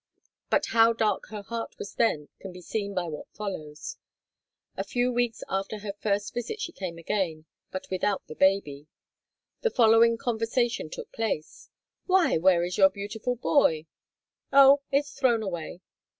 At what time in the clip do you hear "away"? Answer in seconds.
15.43-15.81